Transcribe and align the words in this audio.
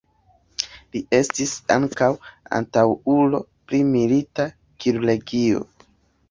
Li 0.95 1.01
estis 1.17 1.53
ankaŭ 1.75 2.07
antaŭulo 2.61 3.43
pri 3.69 3.83
milita 3.93 4.49
kirurgio. 4.83 5.63